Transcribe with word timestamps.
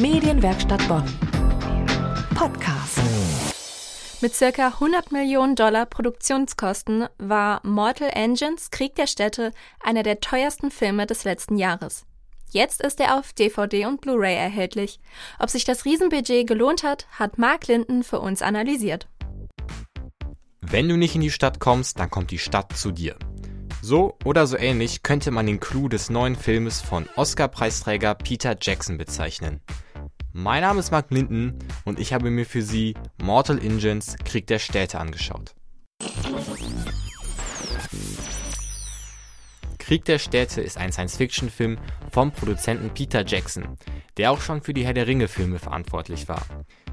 Medienwerkstatt 0.00 0.86
Bonn. 0.86 1.02
Podcast. 2.36 3.00
Mit 4.20 4.32
circa 4.32 4.68
100 4.68 5.10
Millionen 5.10 5.56
Dollar 5.56 5.86
Produktionskosten 5.86 7.08
war 7.18 7.60
Mortal 7.64 8.10
Engines 8.12 8.70
Krieg 8.70 8.94
der 8.94 9.08
Städte 9.08 9.50
einer 9.82 10.04
der 10.04 10.20
teuersten 10.20 10.70
Filme 10.70 11.06
des 11.06 11.24
letzten 11.24 11.56
Jahres. 11.56 12.06
Jetzt 12.50 12.80
ist 12.80 13.00
er 13.00 13.18
auf 13.18 13.32
DVD 13.32 13.86
und 13.86 14.00
Blu-ray 14.00 14.36
erhältlich. 14.36 15.00
Ob 15.40 15.50
sich 15.50 15.64
das 15.64 15.84
Riesenbudget 15.84 16.46
gelohnt 16.46 16.84
hat, 16.84 17.08
hat 17.10 17.36
Mark 17.36 17.66
Linden 17.66 18.04
für 18.04 18.20
uns 18.20 18.40
analysiert. 18.40 19.08
Wenn 20.60 20.88
du 20.88 20.96
nicht 20.96 21.16
in 21.16 21.22
die 21.22 21.32
Stadt 21.32 21.58
kommst, 21.58 21.98
dann 21.98 22.08
kommt 22.08 22.30
die 22.30 22.38
Stadt 22.38 22.76
zu 22.76 22.92
dir. 22.92 23.16
So 23.82 24.16
oder 24.24 24.46
so 24.46 24.56
ähnlich 24.56 25.02
könnte 25.02 25.32
man 25.32 25.46
den 25.46 25.58
Clou 25.58 25.88
des 25.88 26.08
neuen 26.08 26.36
Filmes 26.36 26.80
von 26.80 27.08
Oscar-Preisträger 27.16 28.14
Peter 28.14 28.56
Jackson 28.60 28.96
bezeichnen. 28.96 29.60
Mein 30.40 30.62
Name 30.62 30.78
ist 30.78 30.92
Mark 30.92 31.10
Linden 31.10 31.58
und 31.84 31.98
ich 31.98 32.12
habe 32.12 32.30
mir 32.30 32.46
für 32.46 32.62
Sie 32.62 32.94
Mortal 33.20 33.58
Engines 33.58 34.14
Krieg 34.24 34.46
der 34.46 34.60
Städte 34.60 35.00
angeschaut. 35.00 35.56
Krieg 39.78 40.04
der 40.04 40.20
Städte 40.20 40.60
ist 40.60 40.78
ein 40.78 40.92
Science-Fiction-Film 40.92 41.78
vom 42.12 42.30
Produzenten 42.30 42.90
Peter 42.90 43.26
Jackson, 43.26 43.76
der 44.16 44.30
auch 44.30 44.40
schon 44.40 44.62
für 44.62 44.72
die 44.72 44.84
Herr 44.84 44.94
der 44.94 45.08
Ringe-Filme 45.08 45.58
verantwortlich 45.58 46.28
war. 46.28 46.46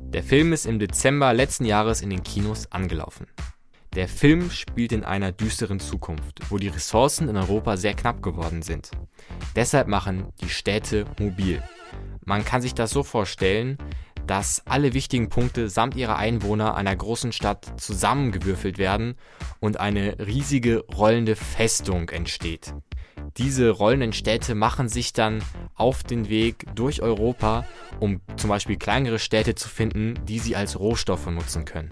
Der 0.00 0.22
Film 0.22 0.52
ist 0.52 0.66
im 0.66 0.78
Dezember 0.78 1.32
letzten 1.32 1.64
Jahres 1.64 2.02
in 2.02 2.10
den 2.10 2.22
Kinos 2.22 2.70
angelaufen. 2.70 3.26
Der 3.94 4.06
Film 4.06 4.50
spielt 4.50 4.92
in 4.92 5.02
einer 5.02 5.32
düsteren 5.32 5.80
Zukunft, 5.80 6.40
wo 6.50 6.58
die 6.58 6.68
Ressourcen 6.68 7.30
in 7.30 7.38
Europa 7.38 7.78
sehr 7.78 7.94
knapp 7.94 8.22
geworden 8.22 8.60
sind. 8.60 8.90
Deshalb 9.56 9.88
machen 9.88 10.26
die 10.42 10.50
Städte 10.50 11.06
mobil. 11.18 11.62
Man 12.30 12.44
kann 12.44 12.62
sich 12.62 12.74
das 12.74 12.92
so 12.92 13.02
vorstellen, 13.02 13.76
dass 14.24 14.62
alle 14.64 14.94
wichtigen 14.94 15.30
Punkte 15.30 15.68
samt 15.68 15.96
ihrer 15.96 16.14
Einwohner 16.14 16.76
einer 16.76 16.94
großen 16.94 17.32
Stadt 17.32 17.80
zusammengewürfelt 17.80 18.78
werden 18.78 19.16
und 19.58 19.80
eine 19.80 20.16
riesige 20.24 20.84
rollende 20.94 21.34
Festung 21.34 22.08
entsteht. 22.10 22.72
Diese 23.36 23.70
rollenden 23.70 24.12
Städte 24.12 24.54
machen 24.54 24.88
sich 24.88 25.12
dann 25.12 25.42
auf 25.74 26.04
den 26.04 26.28
Weg 26.28 26.66
durch 26.76 27.02
Europa, 27.02 27.66
um 27.98 28.20
zum 28.36 28.48
Beispiel 28.48 28.76
kleinere 28.76 29.18
Städte 29.18 29.56
zu 29.56 29.68
finden, 29.68 30.14
die 30.26 30.38
sie 30.38 30.54
als 30.54 30.78
Rohstoffe 30.78 31.26
nutzen 31.26 31.64
können. 31.64 31.88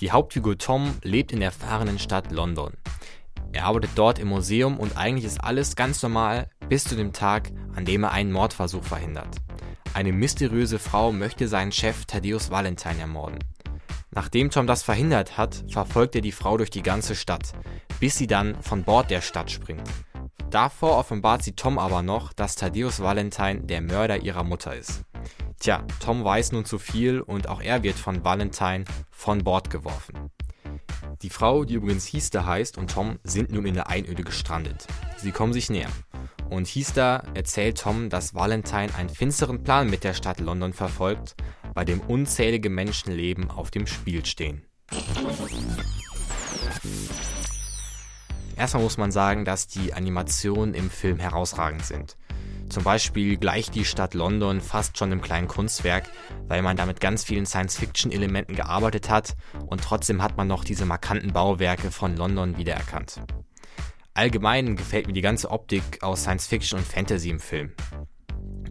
Die 0.00 0.10
Hauptfigur 0.10 0.56
Tom 0.56 0.94
lebt 1.02 1.32
in 1.32 1.40
der 1.40 1.52
fahrenden 1.52 1.98
Stadt 1.98 2.32
London. 2.32 2.72
Er 3.52 3.66
arbeitet 3.66 3.90
dort 3.94 4.18
im 4.18 4.28
Museum 4.28 4.78
und 4.78 4.96
eigentlich 4.96 5.26
ist 5.26 5.44
alles 5.44 5.76
ganz 5.76 6.02
normal 6.02 6.48
bis 6.70 6.84
zu 6.84 6.96
dem 6.96 7.12
Tag, 7.12 7.50
an 7.74 7.84
dem 7.84 8.04
er 8.04 8.12
einen 8.12 8.32
Mordversuch 8.32 8.82
verhindert. 8.82 9.36
Eine 9.96 10.12
mysteriöse 10.12 10.78
Frau 10.78 11.10
möchte 11.10 11.48
seinen 11.48 11.72
Chef 11.72 12.04
Thaddeus 12.04 12.50
Valentine 12.50 13.00
ermorden. 13.00 13.38
Nachdem 14.10 14.50
Tom 14.50 14.66
das 14.66 14.82
verhindert 14.82 15.38
hat, 15.38 15.64
verfolgt 15.70 16.14
er 16.14 16.20
die 16.20 16.32
Frau 16.32 16.58
durch 16.58 16.68
die 16.68 16.82
ganze 16.82 17.14
Stadt, 17.14 17.54
bis 17.98 18.18
sie 18.18 18.26
dann 18.26 18.60
von 18.62 18.82
Bord 18.82 19.10
der 19.10 19.22
Stadt 19.22 19.50
springt. 19.50 19.88
Davor 20.50 20.98
offenbart 20.98 21.42
sie 21.42 21.52
Tom 21.52 21.78
aber 21.78 22.02
noch, 22.02 22.34
dass 22.34 22.56
Thaddeus 22.56 23.00
Valentine 23.00 23.62
der 23.62 23.80
Mörder 23.80 24.22
ihrer 24.22 24.44
Mutter 24.44 24.76
ist. 24.76 25.02
Tja, 25.60 25.82
Tom 25.98 26.22
weiß 26.22 26.52
nun 26.52 26.66
zu 26.66 26.78
viel 26.78 27.22
und 27.22 27.48
auch 27.48 27.62
er 27.62 27.82
wird 27.82 27.96
von 27.96 28.22
Valentine 28.22 28.84
von 29.10 29.44
Bord 29.44 29.70
geworfen. 29.70 30.25
Die 31.22 31.30
Frau, 31.30 31.64
die 31.64 31.74
übrigens 31.74 32.04
Hiester 32.04 32.44
heißt, 32.44 32.76
und 32.76 32.90
Tom 32.90 33.18
sind 33.24 33.50
nun 33.50 33.64
in 33.64 33.74
der 33.74 33.88
Einöde 33.88 34.22
gestrandet. 34.22 34.86
Sie 35.16 35.32
kommen 35.32 35.54
sich 35.54 35.70
näher. 35.70 35.88
Und 36.50 36.66
Hiester 36.66 37.22
erzählt 37.34 37.80
Tom, 37.80 38.10
dass 38.10 38.34
Valentine 38.34 38.94
einen 38.94 39.08
finsteren 39.08 39.64
Plan 39.64 39.88
mit 39.88 40.04
der 40.04 40.12
Stadt 40.12 40.40
London 40.40 40.74
verfolgt, 40.74 41.34
bei 41.74 41.84
dem 41.84 42.00
unzählige 42.00 42.68
Menschenleben 42.68 43.50
auf 43.50 43.70
dem 43.70 43.86
Spiel 43.86 44.26
stehen. 44.26 44.62
Erstmal 48.56 48.82
muss 48.82 48.98
man 48.98 49.10
sagen, 49.10 49.44
dass 49.44 49.66
die 49.66 49.94
Animationen 49.94 50.74
im 50.74 50.90
Film 50.90 51.18
herausragend 51.18 51.84
sind. 51.84 52.16
Zum 52.68 52.82
Beispiel 52.82 53.36
gleicht 53.36 53.74
die 53.74 53.84
Stadt 53.84 54.14
London 54.14 54.60
fast 54.60 54.98
schon 54.98 55.12
einem 55.12 55.22
kleinen 55.22 55.48
Kunstwerk, 55.48 56.10
weil 56.48 56.62
man 56.62 56.76
da 56.76 56.86
mit 56.86 57.00
ganz 57.00 57.24
vielen 57.24 57.46
Science-Fiction-Elementen 57.46 58.54
gearbeitet 58.54 59.08
hat 59.08 59.36
und 59.66 59.82
trotzdem 59.82 60.22
hat 60.22 60.36
man 60.36 60.48
noch 60.48 60.64
diese 60.64 60.84
markanten 60.84 61.32
Bauwerke 61.32 61.90
von 61.90 62.16
London 62.16 62.58
wiedererkannt. 62.58 63.20
Allgemein 64.14 64.76
gefällt 64.76 65.06
mir 65.06 65.12
die 65.12 65.20
ganze 65.20 65.50
Optik 65.50 66.02
aus 66.02 66.22
Science 66.22 66.46
Fiction 66.46 66.78
und 66.78 66.86
Fantasy 66.86 67.30
im 67.30 67.40
Film. 67.40 67.72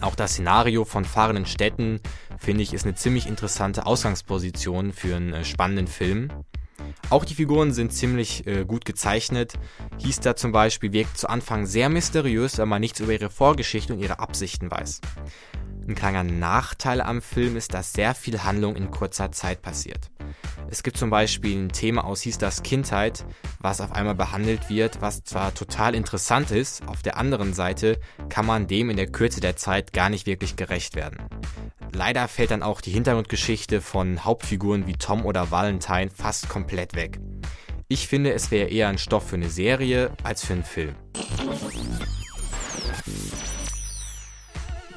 Auch 0.00 0.14
das 0.14 0.32
Szenario 0.32 0.84
von 0.84 1.04
fahrenden 1.04 1.46
Städten, 1.46 2.00
finde 2.38 2.62
ich, 2.62 2.72
ist 2.72 2.84
eine 2.84 2.94
ziemlich 2.94 3.26
interessante 3.26 3.86
Ausgangsposition 3.86 4.92
für 4.92 5.16
einen 5.16 5.32
äh, 5.32 5.44
spannenden 5.44 5.86
Film. 5.86 6.32
Auch 7.10 7.24
die 7.24 7.34
Figuren 7.34 7.72
sind 7.72 7.92
ziemlich 7.92 8.46
äh, 8.46 8.64
gut 8.64 8.84
gezeichnet. 8.84 9.54
Hieß 9.98 10.20
da 10.20 10.36
zum 10.36 10.52
Beispiel 10.52 10.92
wirkt 10.92 11.18
zu 11.18 11.28
Anfang 11.28 11.66
sehr 11.66 11.88
mysteriös, 11.88 12.58
weil 12.58 12.66
man 12.66 12.80
nichts 12.80 13.00
über 13.00 13.12
ihre 13.12 13.30
Vorgeschichte 13.30 13.92
und 13.92 14.00
ihre 14.00 14.18
Absichten 14.18 14.70
weiß. 14.70 15.00
Ein 15.86 15.94
kleiner 15.94 16.22
Nachteil 16.22 17.00
am 17.00 17.20
Film 17.20 17.56
ist, 17.56 17.74
dass 17.74 17.92
sehr 17.92 18.14
viel 18.14 18.44
Handlung 18.44 18.76
in 18.76 18.90
kurzer 18.90 19.32
Zeit 19.32 19.62
passiert. 19.62 20.10
Es 20.70 20.82
gibt 20.82 20.96
zum 20.96 21.10
Beispiel 21.10 21.58
ein 21.58 21.68
Thema 21.70 22.04
aus 22.04 22.22
Hieß 22.22 22.38
das 22.38 22.62
Kindheit, 22.62 23.26
was 23.58 23.80
auf 23.80 23.92
einmal 23.92 24.14
behandelt 24.14 24.70
wird, 24.70 25.02
was 25.02 25.22
zwar 25.24 25.52
total 25.54 25.94
interessant 25.94 26.50
ist, 26.50 26.86
auf 26.86 27.02
der 27.02 27.18
anderen 27.18 27.52
Seite 27.52 27.98
kann 28.28 28.46
man 28.46 28.68
dem 28.68 28.90
in 28.90 28.96
der 28.96 29.08
Kürze 29.08 29.40
der 29.40 29.56
Zeit 29.56 29.92
gar 29.92 30.08
nicht 30.08 30.26
wirklich 30.26 30.56
gerecht 30.56 30.94
werden. 30.94 31.18
Leider 31.94 32.26
fällt 32.26 32.50
dann 32.50 32.62
auch 32.62 32.80
die 32.80 32.90
Hintergrundgeschichte 32.90 33.82
von 33.82 34.24
Hauptfiguren 34.24 34.86
wie 34.86 34.94
Tom 34.94 35.26
oder 35.26 35.50
Valentine 35.50 36.10
fast 36.10 36.48
komplett 36.48 36.94
weg. 36.94 37.20
Ich 37.88 38.08
finde, 38.08 38.32
es 38.32 38.50
wäre 38.50 38.70
eher 38.70 38.88
ein 38.88 38.96
Stoff 38.96 39.28
für 39.28 39.36
eine 39.36 39.50
Serie 39.50 40.10
als 40.22 40.44
für 40.44 40.54
einen 40.54 40.64
Film. 40.64 40.94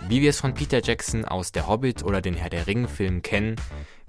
Wie 0.08 0.22
wir 0.22 0.30
es 0.30 0.40
von 0.40 0.54
Peter 0.54 0.82
Jackson 0.82 1.26
aus 1.26 1.52
Der 1.52 1.68
Hobbit 1.68 2.04
oder 2.04 2.22
den 2.22 2.36
Herr 2.36 2.50
der 2.50 2.68
Ringe-Filmen 2.68 3.22
kennen, 3.22 3.56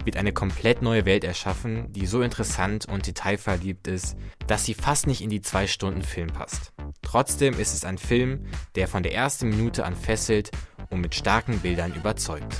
wird 0.05 0.15
eine 0.15 0.31
komplett 0.31 0.81
neue 0.81 1.05
Welt 1.05 1.25
erschaffen, 1.25 1.91
die 1.91 2.05
so 2.05 2.21
interessant 2.21 2.87
und 2.87 3.07
detailverliebt 3.07 3.87
ist, 3.87 4.15
dass 4.45 4.63
sie 4.63 4.75
fast 4.75 5.07
nicht 5.07 5.21
in 5.21 5.29
die 5.29 5.41
zwei 5.41 5.67
Stunden 5.67 6.03
Film 6.03 6.27
passt. 6.27 6.71
Trotzdem 7.01 7.59
ist 7.59 7.73
es 7.73 7.83
ein 7.83 7.97
Film, 7.97 8.45
der 8.75 8.87
von 8.87 9.03
der 9.03 9.13
ersten 9.13 9.49
Minute 9.49 9.85
an 9.85 9.95
fesselt 9.95 10.51
und 10.89 11.01
mit 11.01 11.15
starken 11.15 11.59
Bildern 11.59 11.93
überzeugt. 11.93 12.55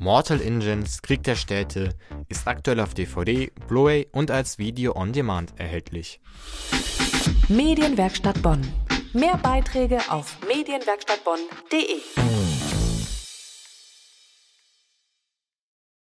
Mortal 0.00 0.40
Engines 0.40 1.02
Krieg 1.02 1.22
der 1.24 1.36
Städte 1.36 1.90
ist 2.30 2.48
aktuell 2.48 2.80
auf 2.80 2.94
DVD, 2.94 3.52
Blu-ray 3.68 4.08
und 4.12 4.30
als 4.30 4.56
Video 4.56 4.96
on 4.96 5.12
Demand 5.12 5.52
erhältlich. 5.60 6.20
Medienwerkstatt 7.48 8.40
Bonn. 8.40 8.62
Mehr 9.12 9.36
Beiträge 9.36 9.98
auf 10.08 10.38
medienwerkstattbonn.de. 10.48 12.49